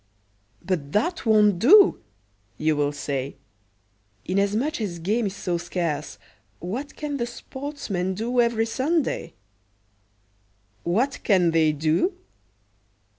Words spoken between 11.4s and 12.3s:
they do?